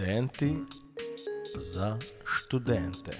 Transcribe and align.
Študenti 0.00 0.52
za 1.56 1.98
študente. 2.24 3.10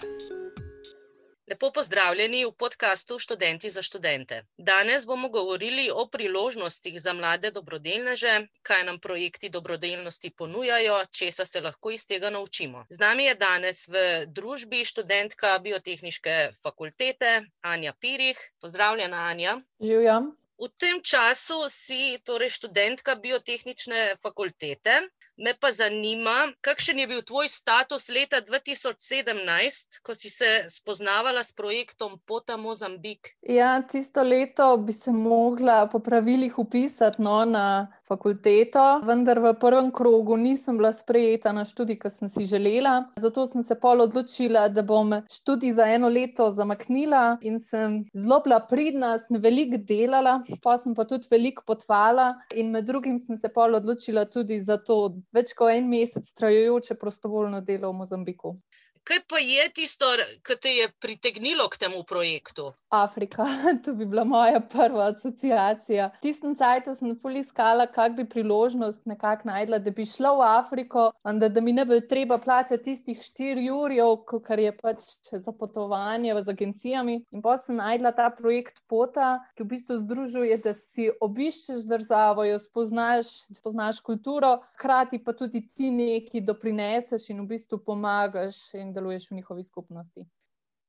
Lepo 1.51 1.73
pozdravljeni 1.73 2.45
v 2.45 2.53
podkastu 2.53 3.19
Študenti 3.19 3.71
za 3.71 3.83
študente. 3.83 4.47
Danes 4.57 5.07
bomo 5.07 5.29
govorili 5.29 5.91
o 5.95 6.07
priložnostih 6.09 7.01
za 7.01 7.13
mlade 7.13 7.51
dobrodelneže, 7.51 8.47
kaj 8.63 8.85
nam 8.85 9.01
projekti 9.01 9.49
dobrodelnosti 9.49 10.31
ponujajo, 10.31 11.05
česa 11.11 11.47
se 11.47 11.61
lahko 11.61 11.91
iz 11.91 12.07
tega 12.07 12.31
naučimo. 12.31 12.87
Z 12.91 12.99
nami 12.99 13.25
je 13.25 13.35
danes 13.35 13.89
v 13.89 14.25
družbi 14.27 14.85
študentka 14.85 15.59
biotehniške 15.59 16.51
fakultete 16.63 17.43
Anja 17.61 17.93
Pirih. 17.93 18.41
Pozdravljena, 18.61 19.17
Anja. 19.17 19.61
Živjam. 19.81 20.33
V 20.61 20.69
tem 20.77 21.03
času 21.03 21.69
si 21.69 22.21
torej 22.25 22.57
študentka 22.57 23.15
biotehnične 23.17 24.17
fakultete. 24.23 25.01
Me 25.41 25.55
pa 25.61 25.71
zanima, 25.73 26.53
kakšen 26.61 26.99
je 27.01 27.07
bil 27.09 27.23
tvoj 27.25 27.49
status 27.49 28.11
leta 28.13 28.43
2017, 28.45 30.01
ko 30.05 30.15
si 30.15 30.29
se 30.31 30.69
spoznavala 30.69 31.41
s 31.41 31.57
projektom 31.57 32.19
Pota 32.29 32.59
Mozambik? 32.61 33.33
Ja, 33.43 33.81
tisto 33.83 34.23
leto 34.23 34.77
bi 34.77 34.93
se 34.93 35.13
mogla 35.13 35.87
po 35.89 35.99
pravilih 35.99 36.59
upisati 36.59 37.23
no, 37.23 37.45
na 37.45 37.89
fakulteto, 38.11 38.83
vendar 39.07 39.39
v 39.39 39.53
prvem 39.61 39.91
krogu 39.95 40.37
nisem 40.37 40.77
bila 40.81 40.91
sprejeta 40.93 41.53
na 41.55 41.65
študij, 41.65 41.99
ki 42.03 42.11
sem 42.11 42.29
si 42.29 42.47
želela. 42.51 42.95
Zato 43.23 43.47
sem 43.47 43.63
se 43.63 43.77
pol 43.79 44.03
odločila, 44.03 44.67
da 44.69 44.83
bom 44.83 45.15
študij 45.31 45.77
za 45.79 45.87
eno 45.95 46.11
leto 46.11 46.51
zamaknila 46.51 47.39
in 47.47 47.61
sem 47.63 48.01
zelo 48.15 48.41
bila 48.45 48.61
pridna, 48.67 49.15
sem 49.19 49.39
veliko 49.39 49.79
delala, 49.87 50.41
pa 50.63 50.77
sem 50.79 50.95
pa 50.95 51.07
tudi 51.07 51.31
veliko 51.31 51.63
potvala 51.67 52.35
in 52.55 52.75
med 52.75 52.91
drugim 52.91 53.19
sem 53.19 53.39
se 53.39 53.49
pol 53.55 53.79
odločila 53.79 54.27
tudi 54.27 54.59
za 54.61 54.77
to 54.77 55.01
več 55.33 55.55
kot 55.55 55.71
en 55.71 55.89
mesec 55.89 56.27
trajajoče 56.35 56.99
prostovoljno 56.99 57.61
delo 57.61 57.93
v 57.93 58.03
Mozambiku. 58.03 58.57
Kaj 59.05 59.19
pa 59.29 59.39
je 59.39 59.65
tisto, 59.75 60.07
kar 60.43 60.57
te 60.61 60.71
je 60.77 60.89
pritegnilo 61.01 61.69
k 61.69 61.79
temu 61.79 62.03
projektu? 62.05 62.73
Afrika, 62.91 63.47
to 63.85 63.95
bi 63.95 64.07
bila 64.07 64.25
moja 64.25 64.61
prva 64.61 65.07
asociacija. 65.15 66.11
Tistem 66.23 66.57
času 66.59 66.95
sem 66.95 67.15
ful 67.23 67.37
iskala, 67.39 67.87
kak 67.87 68.17
bi 68.17 68.27
priložnost 68.29 69.07
nekako 69.07 69.49
najdla, 69.49 69.79
da 69.79 69.91
bi 69.91 70.05
šla 70.07 70.33
v 70.37 70.47
Afriko, 70.47 71.05
da, 71.25 71.49
da 71.49 71.61
mi 71.61 71.73
ne 71.73 71.85
bi 71.85 72.01
treba 72.09 72.39
plačati 72.39 72.85
tistih 72.85 73.23
4 73.23 73.65
jurjev, 73.67 74.17
kar 74.45 74.59
je 74.59 74.73
pač 74.77 75.07
za 75.33 75.53
potovanje 75.53 76.35
z 76.43 76.49
agencijami. 76.49 77.17
In 77.31 77.43
pa 77.43 77.57
sem 77.57 77.77
najdla 77.77 78.13
ta 78.13 78.29
projekt 78.31 78.83
Pota, 78.89 79.39
ki 79.55 79.65
v 79.65 79.71
bistvu 79.75 79.99
združuje, 80.03 80.59
da 80.59 80.75
si 80.75 81.09
obiščeš 81.21 81.87
državo, 81.89 82.45
jo 82.45 82.59
spoznaš, 82.59 83.33
spoznaš 83.55 84.03
kulturo, 84.05 84.59
hkrati 84.77 85.23
pa 85.25 85.33
tudi 85.33 85.63
ti 85.67 85.91
nekaj 85.95 86.45
doprineseš 86.47 87.31
in 87.31 87.45
v 87.45 87.55
bistvu 87.55 87.79
pomagaš 87.87 88.63
in 88.75 88.90
deluješ 88.91 89.31
v 89.31 89.35
njihovi 89.35 89.65
skupnosti. 89.65 90.27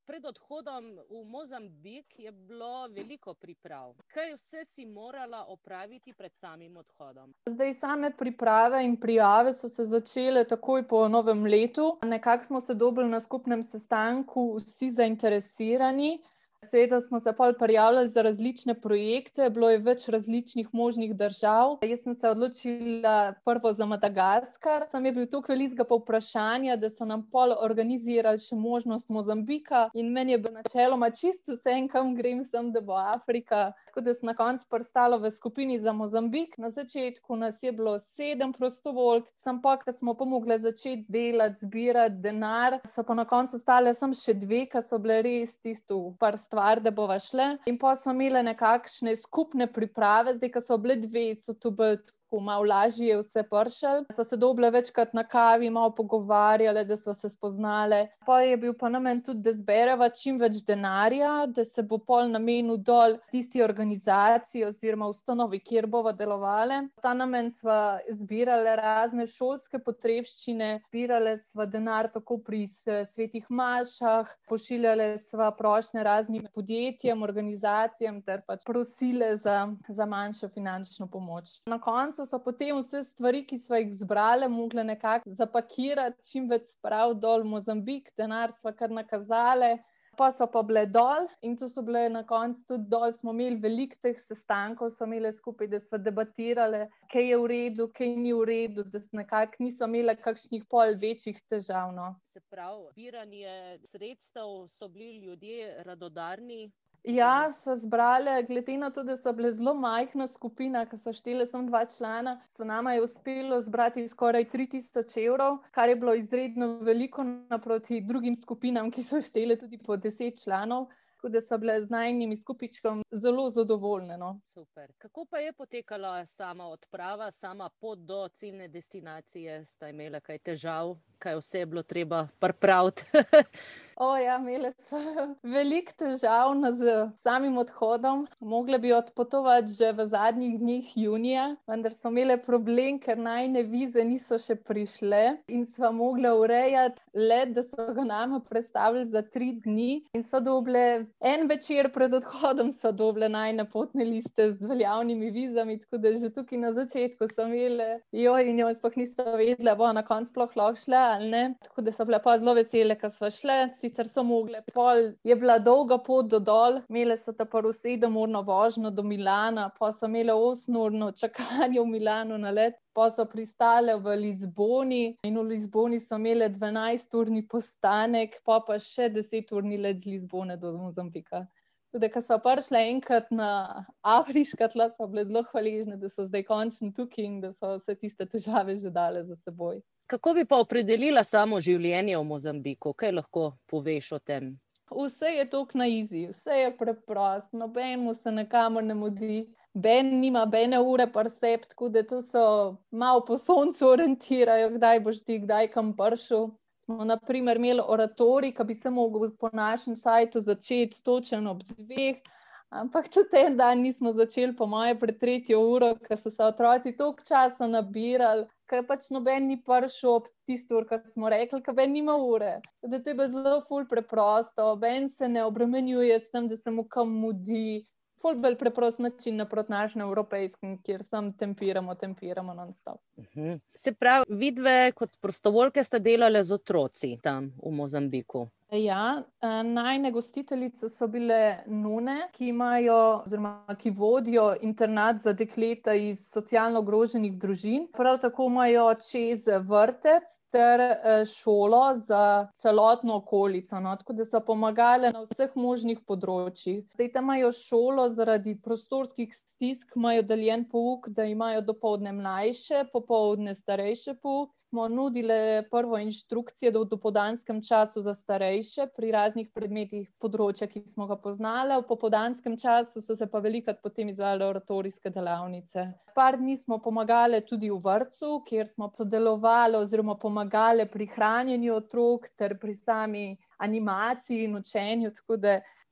Pred 0.06 0.26
odhodom 0.26 0.98
v 1.10 1.24
Mozambik 1.26 2.20
je 2.20 2.32
bilo 2.32 2.88
veliko 2.88 3.34
priprav. 3.34 3.94
Kaj 4.12 4.34
vse 4.34 4.66
si 4.66 4.86
morala 4.86 5.46
opraviti 5.48 6.14
pred 6.14 6.34
samim 6.36 6.78
odhodom? 6.78 7.34
Zdaj, 7.46 7.74
same 7.74 8.10
priprave 8.18 8.82
in 8.84 8.98
prijave 9.00 9.54
so 9.54 9.70
se 9.70 9.86
začele 9.86 10.44
takoj 10.44 10.88
po 10.88 11.08
novem 11.08 11.46
letu. 11.46 11.98
Nekako 12.04 12.44
smo 12.44 12.62
se 12.62 12.74
dobili 12.74 13.10
na 13.10 13.20
skupnem 13.20 13.64
sestanku, 13.64 14.56
vsi 14.58 14.92
zainteresirani. 14.92 16.18
Seveda 16.66 17.00
smo 17.02 17.20
se 17.20 17.34
pol 17.34 17.54
prijavljali 17.60 18.08
za 18.08 18.22
različne 18.22 18.74
projekte, 18.82 19.50
bilo 19.50 19.70
je 19.70 19.78
več 19.82 20.04
različnih 20.08 20.68
možnih 20.72 21.16
držav. 21.18 21.80
Jaz 21.82 22.04
sem 22.04 22.14
se 22.14 22.30
odločila 22.30 23.34
prvo 23.46 23.72
za 23.74 23.86
Madagaskar. 23.86 24.86
Tam 24.92 25.06
je 25.06 25.12
bil 25.12 25.26
tukaj 25.26 25.56
velikega 25.56 25.84
povprašanja, 25.90 26.76
da 26.78 26.90
so 26.90 27.06
nam 27.06 27.24
pol 27.32 27.56
organizirali 27.58 28.38
še 28.40 28.56
možnost 28.56 29.10
Mozambika 29.10 29.88
in 29.98 30.12
meni 30.14 30.36
je 30.36 30.38
bilo 30.38 30.54
načeloma 30.60 31.10
čisto 31.10 31.56
vse, 31.58 31.74
kam 31.90 32.14
grem, 32.16 32.44
sem, 32.46 32.70
da 32.72 32.82
bo 32.82 32.94
Afrika. 32.94 33.72
Tako 33.90 34.06
da 34.06 34.14
sem 34.14 34.30
na 34.30 34.38
koncu 34.38 34.70
prstala 34.70 35.18
v 35.18 35.34
skupini 35.34 35.80
za 35.80 35.96
Mozambik. 35.98 36.60
Na 36.62 36.70
začetku 36.70 37.36
nas 37.42 37.64
je 37.64 37.72
bilo 37.72 37.96
sedem 38.00 38.54
prostovoljk, 38.54 39.26
sem 39.42 39.58
pa, 39.66 39.80
ko 39.82 39.92
smo 39.92 40.14
pomogli 40.14 40.60
začeti 40.62 41.10
delati, 41.10 41.66
zbirati 41.66 42.22
denar, 42.22 42.78
so 42.86 43.02
pa 43.04 43.18
na 43.18 43.26
koncu 43.26 43.58
ostale 43.58 43.98
sem 43.98 44.14
še 44.14 44.38
dve, 44.38 44.68
ki 44.70 44.86
so 44.86 45.02
bile 45.02 45.24
res 45.26 45.58
tisto 45.58 46.00
prst 46.22 46.51
stvar, 46.52 46.82
da 46.84 46.92
bova 46.92 47.20
šle. 47.20 47.56
In 47.66 47.78
pa 47.80 47.96
smo 47.96 48.12
imeli 48.12 48.44
nekakšne 48.44 49.16
skupne 49.16 49.72
priprave, 49.72 50.36
zdaj, 50.36 50.52
ko 50.52 50.62
so 50.62 50.78
bile 50.78 50.98
dve, 51.00 51.30
so 51.40 51.56
tu 51.56 51.72
bili 51.72 52.02
tako 52.32 52.40
malo 52.40 52.64
lažje 52.64 53.18
vse 53.18 53.44
pršali. 53.44 54.06
So 54.16 54.24
se 54.24 54.38
doble 54.38 54.70
večkrat 54.72 55.14
na 55.14 55.24
kavi, 55.24 55.70
malo 55.70 55.96
pogovarjali, 55.96 56.86
da 56.86 56.98
so 56.98 57.14
se 57.14 57.30
spoznali. 57.30 58.08
Pa 58.26 58.42
je 58.42 58.58
bil 58.58 58.74
pa 58.74 58.90
namen 58.90 59.22
tudi, 59.24 59.42
da 59.42 59.52
zbereva 59.54 60.10
čim 60.10 60.40
več 60.40 60.64
denarja, 60.68 61.46
da 61.48 61.66
se 61.66 61.84
bo 61.84 61.98
pol 61.98 62.30
namenil 62.32 62.78
dol 62.78 63.18
tisti 63.32 63.64
organizaciji 63.64 64.64
oziroma 64.64 65.10
ustanovi, 65.12 65.60
kjer 65.60 65.88
bova 65.88 66.12
delovali. 66.12 66.88
Ta 67.02 67.14
namen 67.14 67.52
sva 67.52 68.00
zbirali 68.10 68.76
razne 68.80 69.28
šolske 69.28 69.82
potrebščine, 69.84 70.86
zbirali 70.88 71.36
sva 71.38 71.66
denar 71.66 72.08
tako 72.14 72.38
pri 72.40 72.64
svetih 72.68 73.50
mašah, 73.50 74.32
pošiljali 74.48 75.18
sva 75.20 75.52
prošnje 75.52 76.04
raznim 76.04 76.48
podjetjem, 76.56 77.24
organizacijam 77.24 78.22
ter 78.24 78.46
pač 78.48 78.64
prosile 78.66 79.36
za, 79.38 79.68
za 79.90 80.06
manjšo 80.06 80.48
finančno 80.56 81.12
pomoč. 81.12 81.58
Na 81.68 81.82
koncu 81.82 82.21
so 82.26 82.40
potem 82.40 82.78
vse 82.80 83.04
stvari, 83.04 83.44
ki 83.48 83.58
smo 83.58 83.80
jih 83.80 83.94
zbrali, 83.94 84.48
mogli 84.50 84.84
nekako 84.84 85.34
zapakirati, 85.38 86.24
čim 86.32 86.50
več 86.50 86.74
sprav 86.76 87.16
dol 87.20 87.46
v 87.46 87.54
Mozambik, 87.56 88.12
denar 88.18 88.54
smo 88.56 88.74
kar 88.76 88.94
nakazali. 88.94 89.78
Pa 90.18 90.28
so 90.36 90.44
pa 90.52 90.60
bile 90.68 90.84
dol, 90.92 91.30
in 91.42 91.54
tu 91.56 91.70
so 91.72 91.82
bile 91.88 92.10
na 92.12 92.22
koncu 92.28 92.66
tudi 92.68 92.90
dol. 92.92 93.14
Smo 93.16 93.32
imeli 93.32 93.56
veliko 93.64 93.96
teh 94.04 94.18
sestankov, 94.20 94.92
smo 94.92 95.08
imeli 95.08 95.32
skupaj, 95.32 95.70
da 95.72 95.80
smo 95.80 95.98
debatirali, 96.04 96.82
kaj 97.14 97.30
je 97.30 97.38
v 97.40 97.48
redu, 97.48 97.88
kaj 97.96 98.12
ni 98.20 98.34
v 98.36 98.44
redu, 98.50 98.84
da 98.84 99.00
nekako 99.22 99.64
niso 99.64 99.88
imeli 99.88 100.18
kakšnih 100.20 100.68
pol 100.70 100.98
večjih 101.00 101.40
težav. 101.48 101.96
No. 101.96 102.12
Se 102.36 102.44
pravi, 102.52 102.92
zbiranje 102.92 103.80
sredstev 103.88 104.68
so 104.68 104.92
bili 104.92 105.24
ljudje 105.24 105.78
radodarni, 105.88 106.68
Ja, 107.04 107.52
so 107.52 107.76
zbrali, 107.76 108.44
glede 108.48 108.78
na 108.78 108.90
to, 108.90 109.04
da 109.04 109.18
so 109.18 109.34
bile 109.34 109.52
zelo 109.52 109.74
majhna 109.74 110.28
skupina, 110.28 110.84
ki 110.86 111.00
so 111.02 111.14
štele 111.14 111.48
samo 111.50 111.66
dva 111.66 111.82
člana, 111.90 112.36
so 112.50 112.64
nama 112.64 112.94
je 112.94 113.02
uspelo 113.02 113.58
zbrati 113.62 114.06
skoraj 114.08 114.46
3000 114.46 115.26
evrov, 115.26 115.58
kar 115.72 115.90
je 115.90 115.96
bilo 115.96 116.14
izredno 116.14 116.78
veliko 116.86 117.24
naproti 117.24 118.02
drugim 118.02 118.36
skupinam, 118.36 118.92
ki 118.92 119.04
so 119.04 119.22
štele 119.22 119.58
tudi 119.58 119.82
po 119.86 119.98
10 119.98 120.44
članov. 120.44 120.92
Tako 121.22 121.30
da 121.30 121.42
so 121.42 121.58
bile 121.58 121.82
z 121.82 121.90
najmenjimi 121.90 122.36
skupičkom 122.36 123.04
zelo 123.12 123.50
zadovoljne. 123.50 124.18
No. 124.18 124.40
Super. 124.54 124.92
Kako 124.98 125.26
pa 125.30 125.38
je 125.38 125.54
potekala 125.54 126.26
sama 126.26 126.68
odprava, 126.68 127.32
sama 127.32 127.70
pot 127.70 128.00
do 128.00 128.28
ciljne 128.30 128.68
destinacije? 128.68 129.66
Ste 129.66 129.90
imeli 129.90 130.22
kaj 130.22 130.40
težav, 130.40 130.96
kaj 131.20 131.38
vse 131.38 131.60
je 131.60 131.66
bilo 131.66 131.84
treba 131.84 132.28
pripraviti? 132.40 133.06
O, 134.02 134.16
ja, 134.18 134.40
imeli 134.40 134.72
so 134.82 134.98
veliko 135.56 135.94
težav 135.94 136.56
z 136.74 136.94
samim 137.22 137.60
odhodom. 137.62 138.24
Mogli 138.40 138.80
bi 138.82 138.94
odpotovati 138.98 139.70
že 139.78 139.92
v 139.94 140.08
zadnjih 140.10 140.56
dneh 140.58 140.88
junija, 140.98 141.44
vendar 141.70 141.94
so 141.94 142.10
imeli 142.10 142.40
problem, 142.42 142.98
ker 142.98 143.20
najne 143.22 143.62
vize 143.70 144.02
niso 144.02 144.40
še 144.42 144.56
prišle 144.58 145.20
in 145.54 145.68
smo 145.70 145.92
mogli 145.94 146.32
urejati 146.34 146.98
let, 147.14 147.52
da 147.54 147.62
so 147.62 147.86
ga 147.94 148.06
nama 148.08 148.40
predstavili 148.42 149.06
za 149.06 149.22
tri 149.22 149.52
dni. 149.62 150.08
In 150.18 150.26
so 150.26 150.42
dobile 150.42 151.06
en 151.22 151.46
večer 151.46 151.92
pred 151.94 152.18
odhodom, 152.18 152.74
so 152.74 152.90
dobile 152.90 153.30
najne 153.30 153.68
potne 153.70 154.10
liste 154.10 154.50
z 154.56 154.66
veljavnimi 154.66 155.30
vizami, 155.30 155.78
tako 155.86 156.02
da 156.02 156.16
že 156.18 156.34
tukaj 156.34 156.64
na 156.64 156.74
začetku 156.74 157.30
so 157.30 157.46
imeli, 157.46 158.02
jo 158.18 158.34
in 158.42 158.66
jo 158.66 158.74
sploh 158.74 158.98
niso 158.98 159.30
vedeli, 159.38 159.78
bo 159.78 159.94
na 159.94 160.02
koncu 160.02 160.34
sploh 160.34 160.58
lahko 160.58 160.88
šle 160.88 161.06
ali 161.14 161.32
ne. 161.38 161.46
Tako 161.70 161.86
da 161.86 161.94
so 161.94 162.10
bile 162.10 162.24
pa 162.26 162.40
zelo 162.42 162.58
vesele, 162.58 162.98
ker 162.98 163.14
so 163.14 163.30
šle 163.30 163.62
sicer 163.92 164.08
so 164.08 164.24
mogle. 164.24 164.62
Pol 164.74 165.14
je 165.24 165.36
bila 165.36 165.60
dolga 165.60 165.98
pot 165.98 166.28
do 166.28 166.40
dol, 166.40 166.82
imele 166.90 167.18
so 167.18 167.34
ta 167.34 167.46
prvo 167.46 167.72
sedemurno 167.74 168.42
vožnjo 168.42 168.92
do 168.92 169.04
Milana, 169.04 169.70
pa 169.78 169.92
so 169.92 170.06
imele 170.06 170.34
osmurno 170.34 171.12
čakanje 171.12 171.80
v 171.80 171.86
Milanu 171.86 172.38
na 172.38 172.52
let. 172.52 172.80
Pa 172.94 173.10
so 173.12 173.26
pristale 173.26 173.96
v 173.96 174.16
Lizboni 174.20 175.16
in 175.24 175.38
v 175.38 175.44
Lizboni 175.54 176.00
so 176.00 176.16
imele 176.16 176.50
12-urni 176.50 177.48
postanek, 177.48 178.42
pa 178.46 178.60
pa 178.60 178.80
še 178.80 179.10
10-urni 179.10 179.80
let 179.80 180.00
z 180.00 180.12
Lizbone 180.12 180.58
do 180.58 180.76
Mozambika. 180.78 181.46
Tudi, 181.92 182.08
ko 182.08 182.22
so 182.24 182.38
prišle 182.40 182.80
enkrat 182.88 183.32
na 183.36 183.84
afriška 184.00 184.70
tla, 184.72 184.88
so 184.92 185.08
bile 185.12 185.26
zelo 185.28 185.44
hvaležne, 185.52 185.98
da 186.00 186.08
so 186.08 186.24
zdaj 186.24 186.46
končno 186.48 186.92
tukaj 186.96 187.26
in 187.26 187.42
da 187.44 187.52
so 187.52 187.76
vse 187.76 187.98
tiste 188.00 188.28
težave 188.32 188.78
že 188.80 188.92
dale 188.92 189.24
za 189.28 189.36
seboj. 189.36 189.82
Kako 190.12 190.34
bi 190.34 190.44
pa 190.46 190.58
opredelila 190.60 191.22
samo 191.24 191.62
življenje 191.64 192.18
v 192.18 192.24
Mozambiku? 192.28 192.92
Kaj 193.00 193.14
lahko 193.16 193.44
poveš 193.72 194.10
o 194.18 194.20
tem? 194.20 194.50
Vse 194.92 195.30
je 195.38 195.46
tako 195.48 195.80
na 195.80 195.88
izi, 195.88 196.26
vse 196.34 196.58
je 196.58 196.74
preprosto, 196.76 197.56
nobenemu 197.56 198.12
se 198.14 198.34
nekamor 198.36 198.84
ne 198.84 198.98
mudi. 199.04 199.38
Ben 199.72 200.10
nima 200.20 200.44
bene 200.52 200.82
ure 200.84 201.06
par 201.08 201.30
sep, 201.32 201.64
tako 201.72 201.88
da 201.96 202.04
to 202.04 202.20
so 202.28 202.44
malo 202.92 203.24
po 203.24 203.38
soncu 203.40 203.88
orientirajo, 203.88 204.74
kdaj 204.76 205.00
boš 205.00 205.24
ti, 205.24 205.40
kdaj 205.46 205.72
kam 205.72 205.96
pršel. 205.96 206.50
Smo 206.84 207.08
naprimer 207.08 207.56
imeli 207.56 207.80
oratori, 207.80 208.52
ki 208.52 208.68
bi 208.68 208.76
se 208.76 208.92
mogel 208.92 209.32
po 209.40 209.48
našem 209.56 209.96
sajtu 209.96 210.44
začeti 210.44 211.00
točen 211.06 211.48
ob 211.48 211.64
dveh, 211.72 212.20
ampak 212.68 213.08
tudi 213.08 213.46
en 213.46 213.56
dan 213.56 213.80
nismo 213.80 214.12
začeli, 214.12 214.58
po 214.60 214.68
moje, 214.68 215.00
pred 215.00 215.24
tretjo 215.24 215.64
uro, 215.72 215.94
ker 216.04 216.20
so 216.20 216.28
se 216.28 216.44
otroci 216.44 216.98
toliko 217.00 217.24
časa 217.24 217.72
nabirali, 217.72 218.50
ker 218.72 218.86
pač 218.88 219.10
noben 219.12 219.50
ni 219.52 219.60
prišel 219.60 220.16
ob 220.16 220.28
tisti 220.48 220.76
ur, 220.78 220.88
ki 220.88 221.02
smo 221.12 221.30
rekli, 221.32 221.62
ker 221.66 221.76
ben 221.76 221.92
nima 221.92 222.16
ure. 222.16 222.60
Da 222.82 223.00
to 223.00 223.12
je 223.12 223.18
bilo 223.18 223.28
zelo 223.32 223.62
ful 223.68 223.88
preprosto, 223.90 224.72
ben 224.80 225.10
se 225.12 225.28
ne 225.28 225.44
obremenjuje 225.46 226.20
s 226.20 226.32
tem, 226.32 226.48
da 226.48 226.58
se 226.58 226.72
mu 226.72 226.88
kam 226.88 227.12
mudi. 227.24 227.84
Ful 228.22 228.36
bolj 228.38 228.54
preprost 228.60 229.00
način 229.02 229.40
naproti 229.42 229.74
našim 229.74 230.04
evropejskim, 230.06 230.76
kjer 230.86 231.02
sem 231.02 231.32
tempiramo, 231.38 231.96
tempiramo 231.98 232.54
non-stop. 232.54 233.02
Uh 233.18 233.24
mhm. 233.24 233.48
-huh. 233.48 233.60
Se 233.74 233.94
pravi, 233.94 234.26
vidve 234.30 234.92
kot 234.92 235.18
prostovoljke 235.22 235.84
ste 235.84 236.00
delali 236.00 236.44
z 236.44 236.54
otroci 236.54 237.18
tam 237.24 237.52
v 237.64 237.72
Mozambiku. 237.72 238.48
Ja, 238.72 239.24
eh, 239.42 239.64
najne 239.64 240.12
gostiteljice 240.12 240.88
so 240.90 241.08
bile 241.12 241.58
nune, 241.68 242.30
ki 242.32 242.46
imajo, 242.48 243.00
oziroma 243.26 243.76
ki 243.80 243.90
vodijo 243.92 244.46
internat 244.64 245.18
za 245.20 245.34
dekleta 245.34 245.92
iz 245.94 246.22
socialno 246.32 246.80
ogroženih 246.80 247.34
družin. 247.40 247.90
Prav 247.98 248.22
tako 248.24 248.46
imajo 248.48 248.86
čez 249.10 249.44
vrtec 249.68 250.38
ter 250.56 250.80
eh, 250.80 251.26
šolo 251.28 251.82
za 251.96 252.48
celotno 252.56 253.16
okolico, 253.16 253.80
no? 253.80 253.96
tako 253.96 254.14
da 254.14 254.26
so 254.26 254.40
pomagali 254.40 255.12
na 255.12 255.26
vseh 255.28 255.52
možnih 255.56 256.00
področjih. 256.08 256.86
Zdaj 256.96 257.12
tam 257.12 257.28
imajo 257.28 257.52
šolo 257.52 258.08
zaradi 258.10 258.56
prostorskih 258.56 259.36
stisk, 259.36 260.00
imajo 260.00 260.24
deljen 260.24 260.64
pouk, 260.72 261.12
da 261.12 261.28
imajo 261.28 261.68
dopoledne 261.74 262.16
mlajše, 262.24 262.86
popoldne 262.96 263.52
starejše 263.56 264.16
pouk 264.24 264.56
smo 264.72 264.88
nudili 264.88 265.64
prvo 265.72 265.98
inštrukcijo 265.98 266.72
v 266.72 266.86
dopodanskem 266.86 267.62
času 267.62 268.02
za 268.02 268.14
starejše 268.14 268.86
pri 268.96 269.12
raznih 269.12 269.50
predmetih 269.52 270.06
področja, 270.16 270.64
ki 270.72 270.86
smo 270.88 271.10
ga 271.10 271.18
poznali. 271.20 271.76
V 271.82 271.88
popodanskem 271.90 272.56
času 272.56 273.02
so 273.04 273.18
se 273.20 273.28
pa 273.28 273.42
velikrat 273.44 273.82
potem 273.84 274.08
izvajale 274.08 274.48
oratorijske 274.48 275.12
delavnice. 275.12 275.90
Par 276.16 276.38
dni 276.40 276.56
smo 276.56 276.78
pomagali 276.80 277.42
tudi 277.44 277.68
v 277.68 277.82
vrtu, 277.84 278.38
kjer 278.48 278.70
smo 278.70 278.88
sodelovali 278.96 279.76
oziroma 279.82 280.16
pomagali 280.16 280.88
pri 280.88 281.10
hranjenju 281.18 281.76
otrok 281.76 282.32
ter 282.40 282.56
pri 282.56 282.78
sami 282.78 283.26
animaciji 283.60 284.48
in 284.48 284.56
učenju. 284.56 285.12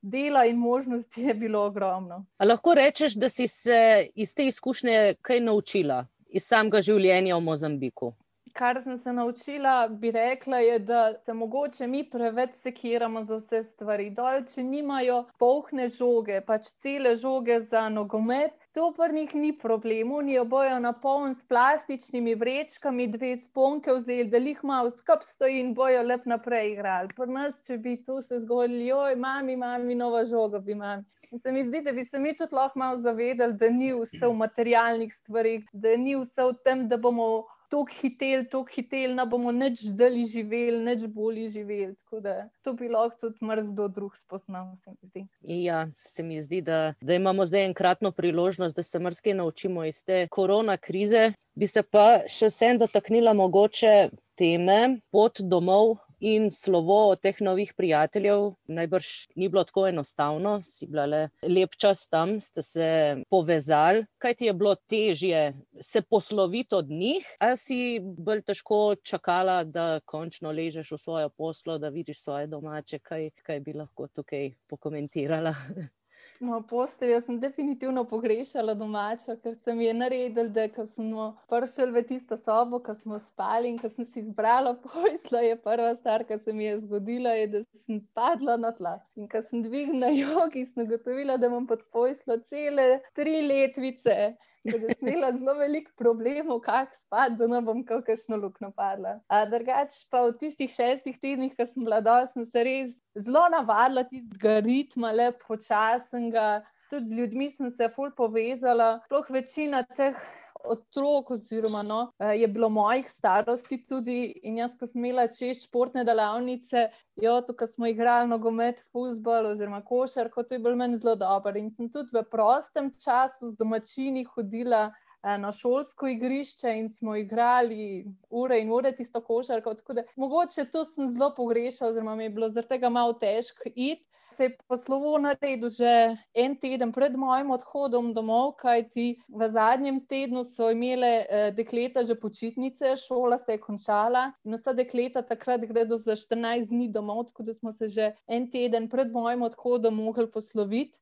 Dela 0.00 0.46
in 0.48 0.56
možnosti 0.56 1.20
je 1.20 1.34
bilo 1.36 1.66
ogromno. 1.68 2.22
A 2.40 2.48
lahko 2.48 2.72
rečeš, 2.74 3.18
da 3.20 3.28
si 3.28 3.44
se 3.48 4.08
iz 4.16 4.32
te 4.34 4.48
izkušnje 4.48 5.20
kaj 5.20 5.44
naučila, 5.44 6.06
iz 6.32 6.48
samega 6.48 6.80
življenja 6.80 7.36
v 7.36 7.44
Mozambiku? 7.44 8.14
Kar 8.52 8.82
sem 8.82 8.98
se 8.98 9.12
naučila, 9.12 9.88
bi 9.88 10.10
rekla, 10.10 10.58
je, 10.58 10.78
da 10.78 11.14
se 11.24 11.32
mogoče 11.32 11.86
mi 11.86 12.04
preveč 12.10 12.54
sekiramo 12.54 13.22
za 13.24 13.36
vse 13.36 13.62
stvari. 13.62 14.10
Doj, 14.10 14.44
če 14.54 14.62
nimajo 14.62 15.24
polhne 15.38 15.88
žoge, 15.88 16.40
pač 16.46 16.72
cele 16.82 17.16
žoge 17.16 17.60
za 17.60 17.88
nogomet, 17.88 18.56
to 18.72 18.92
pa 18.96 19.08
njih 19.08 19.34
ni 19.34 19.52
problem. 19.58 20.12
Oni 20.12 20.34
jo 20.34 20.44
bojo 20.44 20.78
na 20.80 20.92
poln 20.92 21.34
s 21.34 21.44
plastičnimi 21.44 22.34
vrečkami, 22.34 23.06
dve 23.06 23.36
sponke 23.36 23.94
vzeli, 23.94 24.28
da 24.30 24.38
jih 24.38 24.64
malo 24.64 24.90
skup 24.90 25.22
stoji 25.22 25.60
in 25.60 25.74
bojo 25.74 26.02
lep 26.02 26.26
naprej 26.26 26.72
igrali. 26.72 27.14
Pri 27.16 27.30
nas, 27.32 27.62
če 27.66 27.78
bi 27.78 27.96
to 28.04 28.22
se 28.22 28.38
zgodilo, 28.38 28.84
joj, 28.90 29.16
mami, 29.16 29.56
mami, 29.56 29.94
nova 29.94 30.24
žoga 30.26 30.58
bi 30.58 30.72
imeli. 30.72 31.04
Se 31.38 31.52
mi 31.52 31.62
zdi, 31.62 31.80
da 31.86 31.92
bi 31.92 32.04
se 32.04 32.18
mi 32.18 32.34
tudi 32.36 32.54
lahko 32.54 32.78
malo 32.78 32.96
zavedali, 32.96 33.54
da 33.54 33.68
ni 33.70 33.92
vse 33.94 34.26
v 34.26 34.34
materialnih 34.34 35.12
stvarih, 35.14 35.68
da 35.72 35.94
ni 35.96 36.16
vse 36.18 36.42
v 36.42 36.56
tem, 36.64 36.88
da 36.88 36.96
bomo 36.98 37.44
tako 37.70 37.86
hiteli, 38.00 38.48
tako 38.48 38.68
hiteli, 38.74 39.14
da 39.14 39.24
bomo 39.24 39.52
neč 39.52 39.84
zdali 39.86 40.24
živeli, 40.26 40.82
neč 40.84 41.06
bolje 41.06 41.48
živeli. 41.48 41.94
Tako 41.96 42.20
da 42.20 42.48
to 42.62 42.72
bi 42.72 42.88
lahko 42.88 43.16
tudi 43.20 43.44
mrzdo 43.46 43.88
drug 43.88 44.16
spoznal, 44.16 44.74
se 44.84 44.90
mi 44.90 45.08
zdi. 45.08 45.26
Ja, 45.62 45.86
se 45.96 46.22
mi 46.22 46.42
zdi, 46.42 46.60
da, 46.60 46.94
da 47.00 47.14
imamo 47.14 47.46
zdaj 47.46 47.66
enkratno 47.66 48.12
priložnost, 48.12 48.76
da 48.76 48.82
se 48.82 48.98
mrzke 48.98 49.34
naučimo 49.34 49.84
iz 49.84 50.02
te 50.04 50.26
korona 50.28 50.76
krize. 50.76 51.32
Bi 51.54 51.66
se 51.66 51.82
pa 51.82 52.22
še 52.28 52.50
vsem 52.50 52.78
dotaknila 52.78 53.34
mogoče 53.34 54.10
teme 54.38 55.00
pot 55.10 55.40
domov 55.40 55.98
in 56.20 56.50
slovo 56.50 57.16
teh 57.16 57.40
novih 57.40 57.72
prijateljev. 57.76 58.52
Najbrž 58.68 59.06
ni 59.36 59.48
bilo 59.48 59.64
tako 59.64 59.86
enostavno, 59.88 60.60
si 60.62 60.86
bila 60.86 61.06
le 61.06 61.22
lep 61.42 61.76
čas 61.76 62.06
tam, 62.08 62.38
ste 62.40 62.62
se 62.62 62.88
povezali. 63.30 64.04
Kaj 64.18 64.34
ti 64.34 64.44
je 64.44 64.54
bilo 64.54 64.74
težje 64.74 65.54
se 65.80 66.02
posloviti 66.02 66.74
od 66.74 66.90
njih, 66.90 67.26
ali 67.38 67.56
si 67.56 68.00
bolj 68.00 68.42
težko 68.42 68.94
čakala, 69.02 69.64
da 69.64 70.00
končno 70.04 70.52
ležeš 70.52 70.92
v 70.92 70.98
svojo 70.98 71.28
poslo, 71.28 71.78
da 71.78 71.88
vidiš 71.88 72.22
svoje 72.22 72.46
domače, 72.46 72.98
kaj, 72.98 73.30
kaj 73.42 73.60
bi 73.60 73.72
lahko 73.72 74.08
tukaj 74.08 74.52
pokomentirala? 74.68 75.54
No, 76.40 76.62
posteljo 76.66 77.20
sem 77.20 77.36
definitivno 77.40 78.04
pogrešala 78.08 78.72
domačo, 78.74 79.34
ker 79.42 79.52
sem 79.58 79.80
je 79.84 79.92
naredila, 79.94 80.48
da 80.48 80.62
ko 80.72 80.86
smo 80.88 81.26
prišli 81.52 81.90
v 81.92 82.02
tisto 82.08 82.38
sobo, 82.40 82.78
ko 82.80 82.94
smo 82.96 83.18
spali 83.20 83.68
in 83.68 83.76
ko 83.78 83.90
sem 83.92 84.06
si 84.08 84.22
izbrala 84.22 84.72
pojsla, 84.86 85.42
je 85.44 85.58
prva 85.60 85.90
stvar, 85.98 86.24
ki 86.24 86.38
se 86.40 86.54
mi 86.56 86.64
je 86.64 86.78
zgodila, 86.86 87.34
je, 87.36 87.46
da 87.56 87.60
sem 87.84 88.00
padla 88.16 88.56
na 88.56 88.72
tla. 88.72 88.94
In 89.20 89.28
ko 89.28 89.42
sem 89.44 89.60
dvignila 89.66 90.08
jogi, 90.16 90.64
sem 90.64 90.88
gotovila, 90.88 91.36
da 91.36 91.52
imam 91.52 91.68
pod 91.68 91.84
pojslo 91.92 92.38
cele 92.48 93.02
tri 93.12 93.42
letvice 93.44 94.16
da 94.64 94.78
sem 94.78 94.94
imela 95.00 95.30
zelo 95.32 95.54
veliko 95.58 95.92
problemov, 95.98 96.60
kako 96.64 96.96
spati, 96.96 97.36
da 97.38 97.46
ne 97.48 97.60
bom 97.64 97.84
kakšno 97.84 98.36
luknjo 98.36 98.72
padla. 98.76 99.18
Drugač 99.50 100.02
pa 100.10 100.26
v 100.26 100.34
tistih 100.40 100.72
šestih 100.72 101.16
tednih, 101.20 101.54
ko 101.56 101.66
sem 101.66 101.86
bila 101.86 102.00
dol, 102.04 102.26
sem 102.32 102.44
se 102.44 102.64
res 102.66 102.98
zelo 103.16 103.46
navadila 103.52 104.04
tistega 104.08 104.58
ritma, 104.66 105.14
le 105.16 105.30
počasnega. 105.46 106.60
Tudi 106.90 107.06
z 107.06 107.20
ljudmi 107.20 107.46
sem 107.54 107.70
se 107.70 107.86
ful 107.94 108.10
povezala, 108.10 108.96
sploh 109.06 109.28
večina 109.30 109.84
teh 109.94 110.16
otrok, 110.64 111.30
oziroma 111.30 111.82
no, 111.82 112.12
eh, 112.18 112.34
je 112.40 112.48
bilo 112.48 112.68
mojih 112.68 113.10
starosti 113.10 113.86
tudi. 113.86 114.32
In 114.42 114.58
jaz, 114.58 114.76
ko 114.78 114.86
sem 114.86 115.04
imela 115.04 115.26
čez 115.28 115.64
športne 115.64 116.04
delavnice, 116.04 116.88
jo, 117.20 117.36
tukaj 117.46 117.68
smo 117.74 117.86
igrali 117.90 118.28
nogomet, 118.28 118.82
futbol 118.92 119.52
oziroma 119.52 119.82
košarko, 119.84 120.42
to 120.42 120.54
je 120.54 120.58
bilo 120.58 120.76
meni 120.76 120.96
zelo 120.96 121.16
dobro. 121.16 121.56
In 121.58 121.70
sem 121.70 121.90
tudi 121.90 122.16
v 122.16 122.24
prostem 122.30 122.90
času 122.90 123.52
z 123.52 123.56
domačini 123.56 124.24
hodila. 124.24 124.90
Eh, 125.22 125.36
na 125.38 125.52
šolsko 125.52 126.08
igrišče 126.08 126.70
in 126.78 126.86
smo 126.88 127.12
igrali 127.16 128.06
ure 128.30 128.56
in 128.60 128.70
ure 128.72 128.92
tisto 128.96 129.20
košarko. 129.20 129.74
Mogoče 130.16 130.64
to 130.72 130.84
sem 130.84 131.08
zelo 131.12 131.34
pogrešala, 131.36 131.90
oziroma 131.90 132.14
mi 132.16 132.24
je 132.24 132.30
bilo 132.30 132.48
zaradi 132.48 132.68
tega 132.68 132.88
malo 132.88 133.12
težko 133.12 133.68
iti 133.74 134.09
se 134.40 134.44
je 134.44 134.56
poslovo 134.68 135.18
naredil 135.18 135.68
že 135.68 136.16
en 136.34 136.56
teden 136.56 136.92
pred 136.92 137.12
mojim 137.12 137.50
odhodom 137.52 138.14
domov, 138.16 138.56
kajti 138.56 139.20
v 139.28 139.48
zadnjem 139.52 140.00
tednu 140.08 140.44
so 140.48 140.70
imele 140.72 141.26
eh, 141.28 141.50
dekleta 141.52 142.00
že 142.08 142.16
počitnice, 142.16 142.96
šola 142.96 143.36
se 143.38 143.52
je 143.52 143.60
končala 143.60 144.32
in 144.44 144.56
vsa 144.56 144.72
dekleta 144.72 145.20
takrat 145.22 145.60
gredo 145.68 146.00
za 146.00 146.16
14 146.16 146.72
dni 146.72 146.88
domov, 146.88 147.28
tako 147.28 147.42
da 147.42 147.52
smo 147.52 147.72
se 147.72 147.88
že 147.88 148.14
en 148.26 148.48
teden 148.50 148.88
pred 148.88 149.12
mojim 149.12 149.42
odhodom 149.42 149.94
mogli 149.94 150.30
posloviti. 150.30 150.96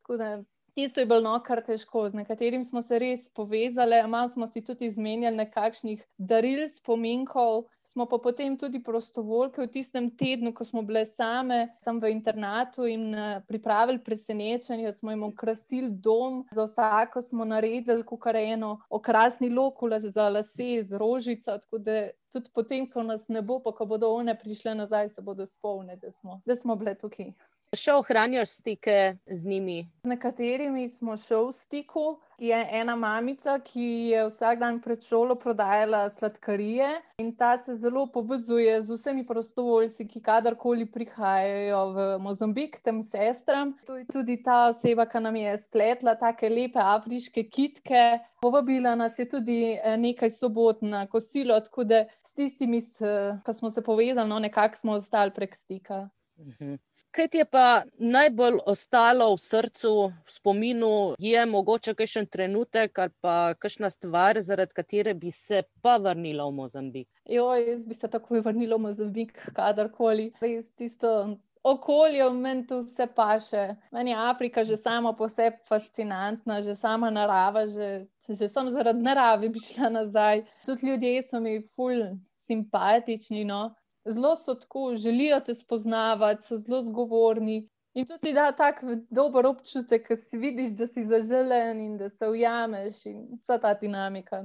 Tisto 0.79 1.01
je 1.01 1.07
bilo 1.11 1.21
no, 1.21 1.33
kar 1.43 1.59
težko, 1.67 2.05
z 2.07 2.15
nekaterim 2.15 2.63
smo 2.65 2.79
se 2.87 3.01
res 3.03 3.25
povezali, 3.35 3.97
malo 4.07 4.29
smo 4.31 4.47
si 4.47 4.61
tudi 4.63 4.87
izmenjali 4.87 5.35
nekakšnih 5.41 6.05
daril, 6.19 6.61
spominkov. 6.71 7.65
Smo 7.83 8.07
pa 8.07 8.21
potem 8.23 8.55
tudi 8.55 8.79
prostovoljke 8.85 9.65
v 9.65 9.73
tistem 9.75 10.07
tednu, 10.15 10.53
ko 10.55 10.63
smo 10.63 10.85
bile 10.87 11.03
same 11.03 11.73
tam 11.83 11.99
v 11.99 12.13
internatu 12.15 12.87
in 12.87 13.11
eh, 13.11 13.43
pripravili 13.49 13.99
presenečenje, 14.07 14.93
smo 14.93 15.11
jim 15.11 15.27
okrasili 15.27 15.91
dom, 15.91 16.45
za 16.55 16.69
vsako 16.71 17.23
smo 17.27 17.45
naredili 17.45 18.07
kar 18.23 18.37
eno 18.37 18.77
okrasni 18.89 19.51
lokul 19.51 19.99
za 19.99 20.29
lase 20.29 20.85
z 20.85 20.95
rožico. 20.95 21.59
Tako 21.59 21.79
da 21.79 22.07
tudi 22.31 22.55
potem, 22.55 22.87
ko 22.87 23.03
nas 23.03 23.27
ne 23.29 23.43
bo, 23.43 23.59
pa 23.59 23.75
ko 23.75 23.83
bodo 23.87 24.15
one 24.15 24.39
prišle 24.39 24.79
nazaj, 24.79 25.09
se 25.09 25.23
bodo 25.23 25.47
spomnili, 25.47 25.99
da, 25.99 26.15
da 26.47 26.55
smo 26.55 26.77
bile 26.77 26.95
tukaj. 26.95 27.35
Še 27.77 27.93
ohranjaš 27.93 28.49
stike 28.63 29.19
z 29.29 29.45
njimi? 29.45 29.83
Z 30.01 30.09
nekaterimi 30.09 30.87
smo 30.89 31.19
še 31.21 31.37
v 31.37 31.53
stiku. 31.53 32.05
Je 32.41 32.55
ena 32.55 32.95
mamica, 32.97 33.59
ki 33.61 34.15
je 34.15 34.23
vsak 34.31 34.61
dan 34.63 34.79
pred 34.81 35.03
šolo 35.05 35.35
prodajala 35.37 36.05
sladkarije 36.15 36.87
in 37.21 37.33
ta 37.37 37.59
se 37.59 37.75
zelo 37.77 38.07
povezuje 38.07 38.79
z 38.81 38.95
vsemi 38.95 39.27
prostovoljci, 39.27 40.07
ki 40.09 40.23
kadarkoli 40.25 40.87
prihajajo 40.87 41.83
v 41.93 42.07
Mozambik, 42.25 42.81
tem 42.81 43.03
sestram. 43.05 43.75
To 43.85 43.99
je 43.99 44.07
tudi 44.09 44.39
ta 44.41 44.71
oseba, 44.71 45.05
ki 45.05 45.25
nam 45.27 45.37
je 45.37 45.59
spletla 45.61 46.17
take 46.17 46.49
lepe 46.49 46.81
afriške 46.81 47.45
kitke. 47.53 48.23
Povabila 48.41 48.97
nas 48.97 49.19
je 49.19 49.29
tudi 49.29 49.61
eh, 49.75 49.99
nekaj 50.01 50.33
sobot 50.33 50.81
na 50.81 51.05
kosilo, 51.11 51.59
tako 51.61 51.85
da 51.85 52.07
s 52.25 52.33
tistimi, 52.33 52.81
ki 52.81 53.61
smo 53.61 53.69
se 53.69 53.85
povezali, 53.85 54.31
no, 54.31 54.41
nekako 54.41 54.87
smo 54.87 54.97
ostali 54.97 55.37
prek 55.37 55.59
stika. 55.59 56.07
Mhm. 56.39 56.79
Kaj 57.11 57.29
ti 57.29 57.39
je 57.39 57.45
pa 57.45 57.83
najbolj 57.99 58.59
ostalo 58.67 59.31
v 59.33 59.41
srcu, 59.41 59.93
v 60.13 60.33
spominu, 60.33 60.91
je 61.19 61.47
mogoče 61.47 61.95
kakšen 61.97 62.29
trenutek 62.29 62.99
ali 62.99 63.15
pa 63.21 63.55
kakšna 63.59 63.91
stvar, 63.91 64.41
zaradi 64.45 64.77
katere 64.77 65.15
bi 65.15 65.33
se 65.33 65.63
pa 65.83 65.97
vrnila 65.97 66.45
v 66.49 66.55
Mozambik? 66.61 67.09
Jo, 67.25 67.51
jaz 67.57 67.87
bi 67.87 67.95
se 67.95 68.09
takoj 68.09 68.45
vrnila 68.45 68.77
v 68.77 68.87
Mozambik, 68.89 69.33
kadarkoli. 69.57 70.33
Res 70.41 70.69
tisto 70.77 71.39
okolje, 71.65 72.31
meni 72.31 72.67
tu 72.67 72.79
vse 72.83 73.07
paše. 73.17 73.77
Meni 73.93 74.11
je 74.11 74.17
Afrika 74.17 74.65
že 74.65 74.77
sama 74.77 75.13
po 75.13 75.29
sebi 75.29 75.57
fascinantna, 75.69 76.61
že 76.63 76.75
sama 76.75 77.11
narava, 77.11 77.67
že, 77.67 78.07
že 78.29 78.49
sem 78.49 78.71
zaradi 78.71 79.03
narave 79.03 79.49
bi 79.49 79.61
šla 79.61 79.89
nazaj. 79.89 80.45
Tudi 80.67 80.87
ljudje 80.87 81.23
so 81.23 81.41
mi 81.41 81.61
ful 81.77 82.05
simpatični. 82.37 83.45
No? 83.45 83.75
Zelo 84.09 84.37
so 84.37 84.55
tako, 84.55 84.95
želijo 84.97 85.41
te 85.41 85.55
spoznavati, 85.55 86.43
so 86.43 86.59
zelo 86.59 86.83
zgovorni. 86.83 87.69
In 87.95 88.07
tudi 88.07 88.33
da 88.33 88.53
tako 88.53 88.97
dober 89.11 89.47
občutek, 89.47 90.07
ki 90.07 90.17
si 90.17 90.39
vidiš, 90.39 90.75
da 90.79 90.87
si 90.87 91.05
zaželen 91.05 91.81
in 91.81 91.97
da 91.99 92.09
se 92.09 92.29
ujameš 92.29 93.07
in 93.07 93.25
vsa 93.41 93.59
ta 93.59 93.75
dinamika. 93.75 94.45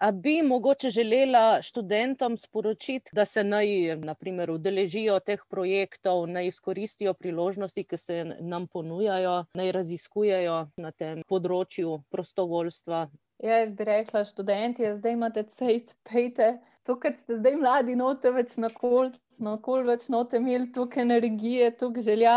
A 0.00 0.10
bi 0.12 0.42
mogoče 0.42 0.90
želela 0.90 1.62
študentom 1.62 2.36
sporočiti, 2.36 3.10
da 3.12 3.24
se 3.24 3.44
naj, 3.44 3.96
naprimer, 3.96 4.50
udeležijo 4.50 5.20
teh 5.20 5.40
projektov, 5.50 6.26
naj 6.26 6.46
izkoristijo 6.46 7.14
priložnosti, 7.14 7.84
ki 7.84 7.98
se 7.98 8.24
nam 8.40 8.66
ponujajo, 8.66 9.44
naj 9.54 9.72
raziskujejo 9.72 10.56
na 10.76 10.90
tem 10.90 11.22
področju 11.28 12.00
prostovoljstva? 12.10 13.06
Ja, 13.44 13.58
jaz 13.60 13.74
bi 13.76 13.84
rekla, 13.84 14.22
študenti, 14.24 14.86
zdaj 14.96 15.12
imate 15.12 15.42
cajt, 15.52 15.90
pejte. 16.08 16.46
To, 16.88 16.94
kar 17.00 17.12
ste 17.16 17.36
zdaj 17.36 17.58
mladi, 17.60 17.96
note 18.00 18.30
več 18.32 18.54
na 18.56 18.70
kol, 18.72 19.10
na 19.36 19.58
kol 19.60 19.84
več 19.84 20.06
note 20.12 20.40
imeli, 20.40 20.70
tukaj 20.72 21.04
energije, 21.04 21.68
tukaj 21.82 22.06
želja 22.06 22.36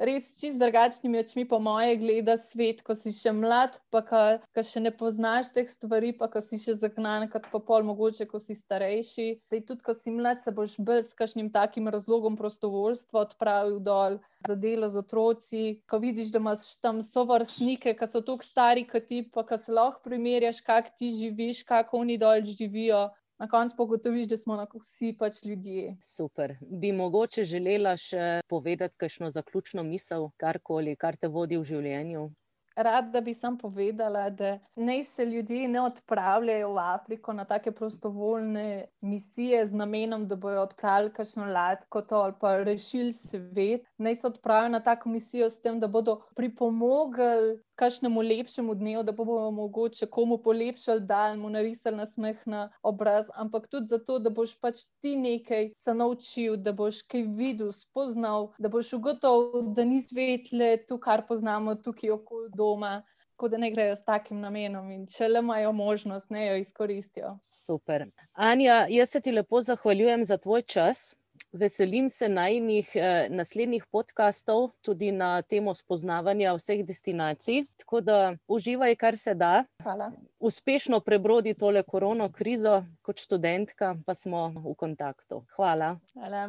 res 0.00 0.32
čist 0.40 0.58
drugačnimi 0.58 1.20
očmi, 1.20 1.44
po 1.48 1.58
moje, 1.60 1.96
gleda 2.00 2.36
svet, 2.40 2.80
ko 2.84 2.96
si 2.96 3.12
še 3.12 3.32
mlad, 3.36 3.76
pa 3.92 4.00
ko 4.06 4.64
še 4.64 4.80
ne 4.80 4.92
poznaš 4.96 5.52
teh 5.52 5.68
stvari, 5.68 6.14
pa 6.16 6.30
ko 6.32 6.40
si 6.44 6.56
še 6.60 6.78
zagnan, 6.80 7.28
kot 7.32 7.50
pa 7.52 7.60
pol 7.60 7.84
mogoče, 7.86 8.24
ko 8.30 8.40
si 8.40 8.56
starejši. 8.56 9.28
Zdaj, 9.50 9.62
tudi 9.68 9.84
ko 9.84 9.94
si 9.96 10.14
mlad, 10.14 10.40
se 10.40 10.54
boš 10.56 10.78
brez 10.80 11.12
kakšnim 11.18 11.52
takim 11.52 11.92
razlogom 11.92 12.38
prostovoljstva 12.40 13.26
odpravil 13.26 13.78
dol. 13.84 14.18
Za 14.48 14.56
delo 14.56 14.88
z 14.88 14.96
otroci, 14.96 15.64
ko 15.84 16.00
vidiš, 16.00 16.30
da 16.32 16.40
imaš 16.40 16.64
tam 16.80 17.02
sovrstnike, 17.04 17.92
ki 17.92 18.06
so 18.08 18.24
tako 18.24 18.46
stari 18.46 18.86
kot 18.88 19.04
ti, 19.10 19.20
pa 19.28 19.44
ko 19.44 19.60
se 19.60 19.74
lahko 19.76 20.00
primerjaš, 20.06 20.62
kako 20.64 20.96
ti 20.96 21.12
živiš, 21.12 21.60
kako 21.68 22.00
oni 22.00 22.16
dol 22.16 22.40
živijo, 22.48 23.10
na 23.40 23.48
koncu 23.48 23.76
pa 23.76 23.84
gotoviš, 23.84 24.28
da 24.28 24.36
smo 24.36 24.66
vsi 24.74 25.14
pač 25.18 25.44
ljudje. 25.44 25.96
Super. 26.02 26.54
Bi 26.60 26.92
mogoče 26.92 27.44
želela 27.44 27.96
še 27.96 28.40
povedati 28.48 28.94
kakšno 29.00 29.30
zaključno 29.30 29.82
misel, 29.82 30.28
karkoli, 30.36 30.96
kar 30.96 31.16
te 31.16 31.28
vodi 31.28 31.56
v 31.56 31.64
življenju? 31.64 32.28
Rada 32.76 33.20
bi 33.20 33.34
sam 33.34 33.56
povedala, 33.58 34.30
da 34.30 34.58
naj 34.76 35.04
se 35.04 35.24
ljudje 35.24 35.68
ne 35.68 35.80
odpravljajo 35.80 36.68
v 36.72 36.78
Afriko 36.78 37.32
na 37.32 37.44
take 37.44 37.72
prostovoljne 37.72 38.86
misije 39.00 39.66
z 39.66 39.74
namenom, 39.74 40.28
da 40.28 40.36
bojo 40.36 40.62
odpravili 40.62 41.12
kakšno 41.12 41.48
ladko 41.52 42.04
ali 42.10 42.34
pa 42.40 42.56
rešili 42.62 43.12
svet. 43.12 43.88
Naj 43.98 44.14
se 44.14 44.26
odpravijo 44.26 44.68
na 44.68 44.80
tako 44.80 45.08
misijo 45.08 45.50
s 45.50 45.60
tem, 45.60 45.80
da 45.80 45.88
bodo 45.88 46.20
pripomogli 46.36 47.58
kakšnemu 47.80 48.22
lepšemu 48.22 48.74
dnevu, 48.74 49.02
da 49.02 49.12
bomo 49.16 49.50
mogoče 49.50 50.06
komu 50.06 50.38
polepšali 50.38 51.00
dan, 51.08 51.40
mu 51.40 51.50
narisali 51.50 51.96
nasmeh 51.96 52.42
na 52.46 52.68
obraz, 52.82 53.30
ampak 53.34 53.68
tudi 53.68 53.88
zato, 53.88 54.18
da 54.18 54.30
boš 54.30 54.52
pač 54.60 54.84
ti 55.00 55.16
nekaj 55.16 55.72
se 55.78 55.94
naučil, 55.94 56.58
da 56.60 56.72
boš 56.76 57.02
kaj 57.08 57.24
videl, 57.36 57.72
spoznal, 57.72 58.50
da 58.58 58.68
boš 58.68 58.92
ugotovil, 58.98 59.72
da 59.76 59.84
ni 59.84 60.02
svet 60.02 60.52
le 60.52 60.76
to, 60.84 61.00
kar 61.00 61.24
poznamo 61.28 61.74
tukaj 61.74 62.18
okoli 62.18 62.52
doma. 62.54 63.00
Da 63.40 63.56
ne 63.56 63.70
grejo 63.72 63.94
s 63.96 64.04
takim 64.04 64.36
namenom, 64.44 64.90
in 64.92 65.06
če 65.08 65.30
le 65.30 65.40
imajo 65.40 65.70
možnost, 65.72 66.28
ne 66.28 66.42
jo 66.44 66.56
izkoristijo. 66.60 67.30
Super. 67.48 68.04
Anja, 68.36 68.82
jaz 68.92 69.14
se 69.16 69.22
ti 69.24 69.32
lepo 69.32 69.62
zahvaljujem 69.64 70.26
za 70.28 70.36
tvoj 70.36 70.62
čas. 70.68 71.14
Veselim 71.52 72.10
se 72.10 72.28
najnih 72.28 72.90
eh, 72.94 73.26
naslednjih 73.30 73.84
podkastov, 73.90 74.70
tudi 74.80 75.10
na 75.12 75.42
temo 75.42 75.74
spoznavanja 75.74 76.52
vseh 76.54 76.84
destinacij. 76.86 77.64
Tako 77.76 78.00
da 78.00 78.36
uživaj, 78.48 78.94
kar 78.96 79.18
se 79.18 79.34
da. 79.34 79.64
Hvala. 79.82 80.12
Uspešno 80.38 81.00
prebrodi 81.00 81.54
tole 81.54 81.82
korona 81.82 82.30
krizo, 82.32 82.84
kot 83.02 83.18
študentka, 83.18 83.96
pa 84.06 84.14
smo 84.14 84.48
v 84.48 84.74
kontaktu. 84.78 85.42
Hvala. 85.56 85.96
Hvala. 86.14 86.48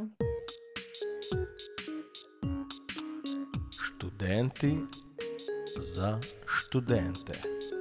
Študenti 3.74 4.76
za 5.80 6.20
študente. 6.46 7.81